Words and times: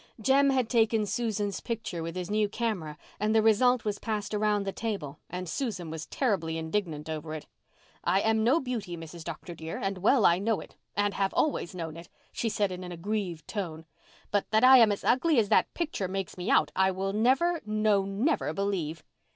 Jem 0.19 0.49
had 0.49 0.67
taken 0.67 1.05
Susan's 1.05 1.59
picture 1.59 2.01
with 2.01 2.15
his 2.15 2.31
new 2.31 2.49
camera 2.49 2.97
and 3.19 3.35
the 3.35 3.41
result 3.43 3.85
was 3.85 3.99
passed 3.99 4.33
around 4.33 4.63
the 4.65 4.71
table 4.71 5.19
and 5.29 5.47
Susan 5.47 5.91
was 5.91 6.07
terribly 6.07 6.57
indignant 6.57 7.07
over 7.07 7.35
it. 7.35 7.45
"I 8.03 8.21
am 8.21 8.43
no 8.43 8.59
beauty, 8.59 8.97
Mrs. 8.97 9.23
Dr. 9.23 9.53
dear, 9.53 9.77
and 9.77 9.99
well 9.99 10.25
I 10.25 10.39
know 10.39 10.59
it, 10.59 10.75
and 10.95 11.13
have 11.13 11.35
always 11.35 11.75
known 11.75 11.97
it," 11.97 12.09
she 12.31 12.49
said 12.49 12.71
in 12.71 12.83
an 12.83 12.91
aggrieved 12.91 13.47
tone, 13.47 13.85
"but 14.31 14.49
that 14.49 14.63
I 14.63 14.79
am 14.79 14.91
as 14.91 15.03
ugly 15.03 15.37
as 15.37 15.49
that 15.49 15.71
picture 15.75 16.07
makes 16.07 16.35
me 16.35 16.49
out 16.49 16.71
I 16.75 16.89
will 16.89 17.13
never, 17.13 17.61
no, 17.63 18.03
never 18.03 18.53
believe." 18.53 19.03